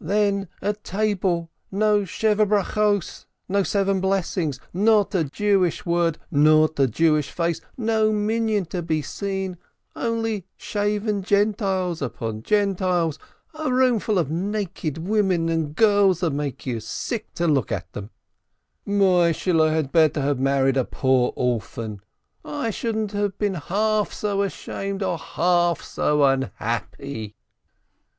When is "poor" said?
20.86-21.34